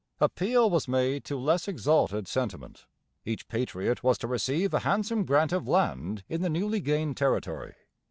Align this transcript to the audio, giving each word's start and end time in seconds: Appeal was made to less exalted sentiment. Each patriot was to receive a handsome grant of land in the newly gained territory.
Appeal 0.19 0.71
was 0.71 0.87
made 0.87 1.23
to 1.25 1.37
less 1.37 1.67
exalted 1.67 2.27
sentiment. 2.27 2.87
Each 3.23 3.47
patriot 3.47 4.03
was 4.03 4.17
to 4.17 4.27
receive 4.27 4.73
a 4.73 4.79
handsome 4.79 5.25
grant 5.25 5.53
of 5.53 5.67
land 5.67 6.23
in 6.27 6.41
the 6.41 6.49
newly 6.49 6.79
gained 6.79 7.17
territory. 7.17 7.75